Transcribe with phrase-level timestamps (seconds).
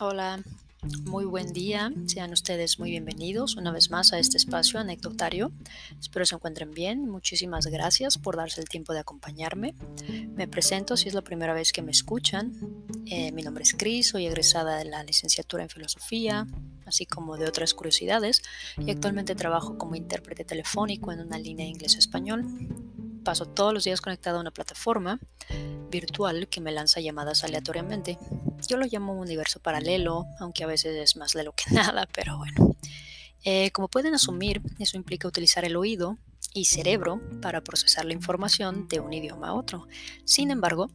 [0.00, 0.42] Hola,
[1.04, 1.92] muy buen día.
[2.06, 5.52] Sean ustedes muy bienvenidos una vez más a este espacio anecdotario.
[6.00, 7.08] Espero se encuentren bien.
[7.08, 9.74] Muchísimas gracias por darse el tiempo de acompañarme.
[10.34, 12.52] Me presento si es la primera vez que me escuchan.
[13.06, 16.46] Eh, mi nombre es Cris, soy egresada de la licenciatura en filosofía,
[16.86, 18.42] así como de otras curiosidades,
[18.78, 22.44] y actualmente trabajo como intérprete telefónico en una línea inglés-español.
[23.24, 25.18] Paso todos los días conectado a una plataforma
[25.90, 28.18] virtual que me lanza llamadas aleatoriamente
[28.66, 32.76] yo lo llamo universo paralelo, aunque a veces es más lelo que nada, pero bueno.
[33.44, 36.16] Eh, como pueden asumir, eso implica utilizar el oído
[36.54, 39.86] y cerebro para procesar la información de un idioma a otro.
[40.24, 40.90] Sin embargo,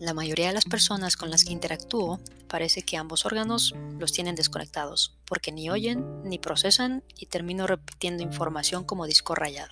[0.00, 4.34] la mayoría de las personas con las que interactúo parece que ambos órganos los tienen
[4.34, 9.70] desconectados, porque ni oyen ni procesan y termino repitiendo información como disco rayado.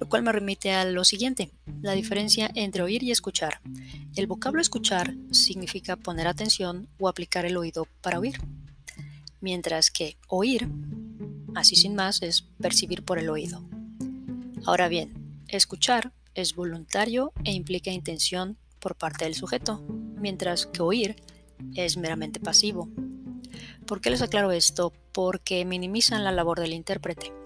[0.00, 3.60] Lo cual me remite a lo siguiente, la diferencia entre oír y escuchar.
[4.16, 8.40] El vocablo escuchar significa poner atención o aplicar el oído para oír,
[9.40, 10.68] mientras que oír,
[11.54, 13.62] así sin más, es percibir por el oído.
[14.64, 15.12] Ahora bien,
[15.48, 19.82] escuchar es voluntario e implica intención por parte del sujeto,
[20.18, 21.16] mientras que oír
[21.74, 22.88] es meramente pasivo.
[23.86, 24.92] ¿Por qué les aclaro esto?
[25.12, 27.43] Porque minimizan la labor del intérprete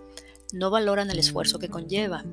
[0.52, 2.24] no valoran el esfuerzo que conlleva.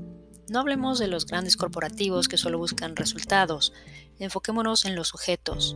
[0.48, 3.74] No hablemos de los grandes corporativos que solo buscan resultados,
[4.20, 5.76] enfoquémonos en los sujetos.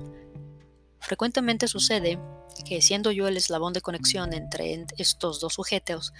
[0.99, 2.19] Frecuentemente sucede
[2.65, 6.13] que siendo yo el eslabón de conexión entre estos dos sujetos,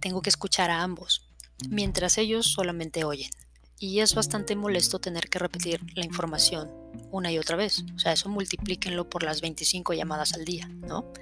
[0.00, 1.28] tengo que escuchar a ambos,
[1.68, 3.30] mientras ellos solamente oyen.
[3.78, 6.70] Y es bastante molesto tener que repetir la información
[7.10, 7.84] una y otra vez.
[7.94, 11.12] O sea, eso multiplíquenlo por las 25 llamadas al día, ¿no?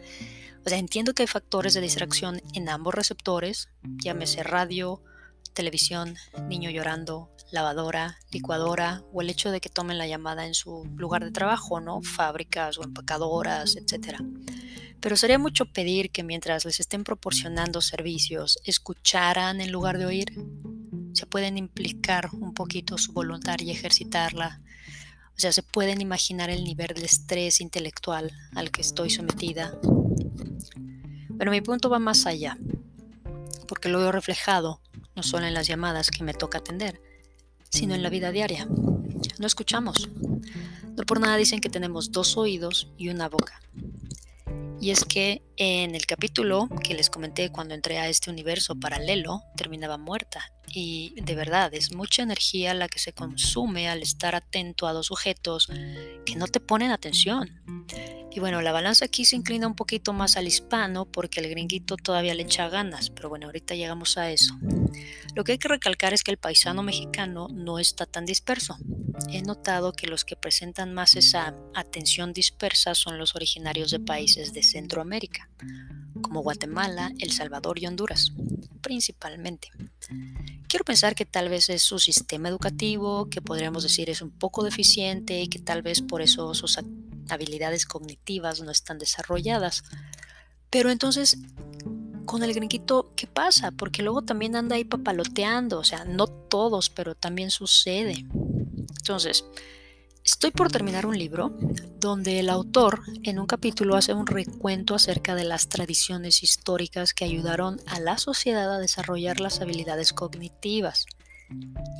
[0.64, 5.02] O sea, entiendo que hay factores de distracción en ambos receptores, llámese radio,
[5.54, 6.16] televisión,
[6.48, 11.24] niño llorando, lavadora, licuadora o el hecho de que tomen la llamada en su lugar
[11.24, 12.02] de trabajo, ¿no?
[12.02, 14.18] Fábricas o empacadoras, etc.
[15.00, 20.32] Pero sería mucho pedir que mientras les estén proporcionando servicios, escucharan en lugar de oír.
[21.14, 24.60] Se pueden implicar un poquito su voluntad y ejercitarla.
[25.36, 29.72] O sea, se pueden imaginar el nivel de estrés intelectual al que estoy sometida
[31.38, 32.58] pero mi punto va más allá,
[33.66, 34.80] porque lo veo reflejado
[35.16, 37.00] no solo en las llamadas que me toca atender,
[37.68, 38.66] sino en la vida diaria.
[39.38, 40.08] No escuchamos.
[40.96, 43.60] No por nada dicen que tenemos dos oídos y una boca.
[44.80, 49.42] Y es que en el capítulo que les comenté cuando entré a este universo paralelo,
[49.54, 50.42] terminaba muerta.
[50.68, 55.06] Y de verdad, es mucha energía la que se consume al estar atento a dos
[55.06, 55.68] sujetos
[56.24, 57.62] que no te ponen atención.
[58.32, 61.96] Y bueno, la balanza aquí se inclina un poquito más al hispano porque el gringuito
[61.96, 64.56] todavía le echa ganas, pero bueno, ahorita llegamos a eso.
[65.34, 68.76] Lo que hay que recalcar es que el paisano mexicano no está tan disperso.
[69.28, 74.52] He notado que los que presentan más esa atención dispersa son los originarios de países
[74.52, 75.48] de Centroamérica,
[76.22, 78.32] como Guatemala, El Salvador y Honduras,
[78.80, 79.70] principalmente.
[80.68, 84.62] Quiero pensar que tal vez es su sistema educativo, que podríamos decir es un poco
[84.62, 86.78] deficiente y que tal vez por eso sus
[87.32, 89.82] habilidades cognitivas no están desarrolladas.
[90.70, 91.38] Pero entonces,
[92.26, 93.72] con el gringuito, ¿qué pasa?
[93.72, 98.26] Porque luego también anda ahí papaloteando, o sea, no todos, pero también sucede.
[98.98, 99.44] Entonces,
[100.24, 101.56] estoy por terminar un libro
[101.98, 107.24] donde el autor en un capítulo hace un recuento acerca de las tradiciones históricas que
[107.24, 111.06] ayudaron a la sociedad a desarrollar las habilidades cognitivas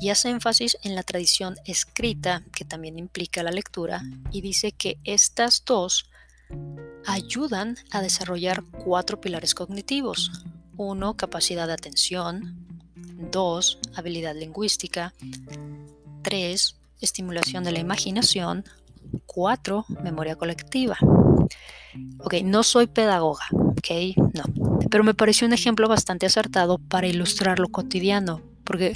[0.01, 4.01] y hace énfasis en la tradición escrita, que también implica la lectura,
[4.31, 6.09] y dice que estas dos
[7.05, 10.31] ayudan a desarrollar cuatro pilares cognitivos.
[10.77, 12.65] Uno, capacidad de atención.
[13.31, 15.13] Dos, habilidad lingüística.
[16.23, 18.65] Tres, estimulación de la imaginación.
[19.25, 20.97] Cuatro, memoria colectiva.
[22.19, 24.79] Ok, no soy pedagoga, ok, no.
[24.89, 28.93] Pero me pareció un ejemplo bastante acertado para ilustrar lo cotidiano, porque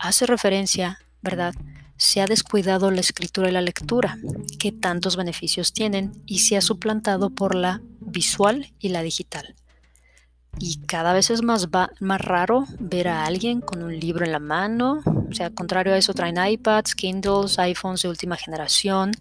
[0.00, 1.54] hace referencia, ¿verdad?
[1.96, 4.18] Se ha descuidado la escritura y la lectura,
[4.58, 9.54] que tantos beneficios tienen, y se ha suplantado por la visual y la digital.
[10.58, 11.68] Y cada vez es más,
[12.00, 15.00] más raro ver a alguien con un libro en la mano.
[15.30, 19.12] O sea, contrario a eso, traen iPads, Kindles, iPhones de última generación.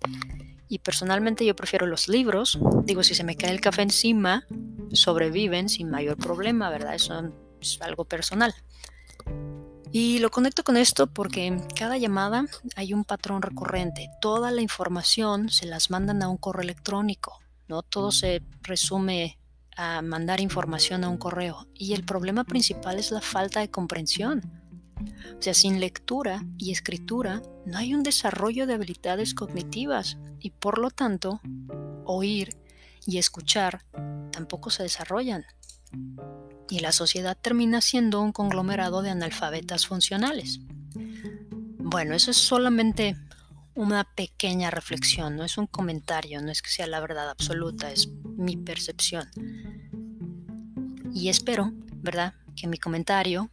[0.68, 2.58] Y personalmente yo prefiero los libros.
[2.84, 4.46] Digo, si se me cae el café encima,
[4.92, 6.96] sobreviven sin mayor problema, ¿verdad?
[6.96, 7.32] Eso
[7.62, 8.54] es algo personal.
[9.92, 12.46] Y lo conecto con esto porque en cada llamada
[12.76, 14.10] hay un patrón recurrente.
[14.22, 17.82] Toda la información se las mandan a un correo electrónico, ¿no?
[17.82, 19.40] Todo se resume
[19.76, 21.68] a mandar información a un correo.
[21.74, 24.44] Y el problema principal es la falta de comprensión.
[25.38, 30.78] O sea, sin lectura y escritura no hay un desarrollo de habilidades cognitivas y por
[30.78, 31.40] lo tanto
[32.06, 32.58] oír
[33.08, 33.86] y escuchar
[34.32, 35.46] tampoco se desarrollan.
[36.70, 40.60] Y la sociedad termina siendo un conglomerado de analfabetas funcionales.
[41.80, 43.18] Bueno, eso es solamente
[43.74, 48.10] una pequeña reflexión, no es un comentario, no es que sea la verdad absoluta, es
[48.38, 49.28] mi percepción.
[51.14, 53.50] Y espero, ¿verdad?, que mi comentario,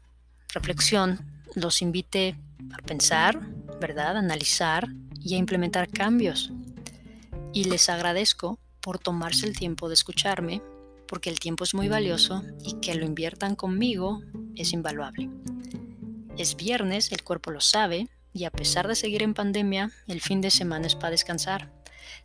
[0.52, 1.20] reflexión,
[1.54, 2.36] los invite
[2.72, 3.40] a pensar,
[3.80, 4.88] ¿verdad?, a analizar
[5.20, 6.52] y a implementar cambios.
[7.52, 10.60] Y les agradezco por tomarse el tiempo de escucharme,
[11.08, 14.22] porque el tiempo es muy valioso y que lo inviertan conmigo
[14.54, 15.30] es invaluable.
[16.36, 20.42] Es viernes, el cuerpo lo sabe, y a pesar de seguir en pandemia, el fin
[20.42, 21.72] de semana es para descansar.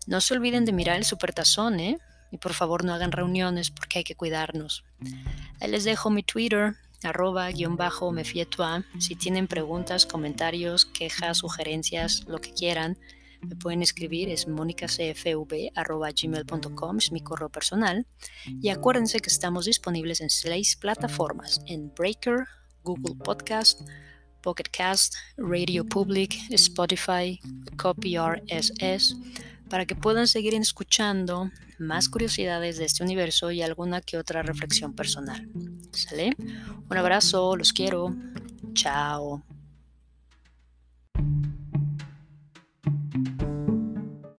[0.07, 1.97] No se olviden de mirar el supertazón, ¿eh?
[2.31, 4.83] Y por favor no hagan reuniones porque hay que cuidarnos.
[5.59, 12.25] Ahí les dejo mi Twitter, arroba guion bajo me Si tienen preguntas, comentarios, quejas, sugerencias,
[12.27, 12.97] lo que quieran,
[13.41, 18.05] me pueden escribir, es monicacfv.gmail.com, es mi correo personal.
[18.61, 22.45] Y acuérdense que estamos disponibles en seis plataformas, en Breaker,
[22.83, 23.81] Google Podcast,
[24.41, 27.39] Pocket Cast, Radio Public, Spotify,
[27.77, 29.15] Copy RSS,
[29.69, 31.49] para que puedan seguir escuchando
[31.79, 35.47] más curiosidades de este universo y alguna que otra reflexión personal.
[35.91, 36.35] ¿Sale?
[36.89, 38.15] Un abrazo, los quiero.
[38.73, 39.43] Chao.